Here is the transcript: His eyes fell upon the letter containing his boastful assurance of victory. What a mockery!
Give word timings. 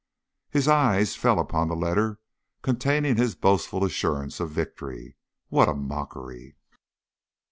His 0.49 0.67
eyes 0.67 1.15
fell 1.15 1.37
upon 1.37 1.67
the 1.67 1.75
letter 1.75 2.19
containing 2.63 3.17
his 3.17 3.35
boastful 3.35 3.83
assurance 3.85 4.39
of 4.39 4.49
victory. 4.49 5.15
What 5.49 5.69
a 5.69 5.75
mockery! 5.75 6.55